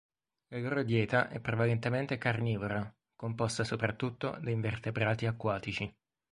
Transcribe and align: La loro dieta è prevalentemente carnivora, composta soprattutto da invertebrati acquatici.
La 0.47 0.57
loro 0.57 0.81
dieta 0.81 1.29
è 1.29 1.39
prevalentemente 1.39 2.17
carnivora, 2.17 2.91
composta 3.15 3.63
soprattutto 3.63 4.35
da 4.41 4.49
invertebrati 4.49 5.27
acquatici. 5.27 5.95